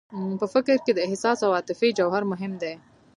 [0.39, 2.73] په فکر کې د احساس او عاطفې جوهر مهم دی.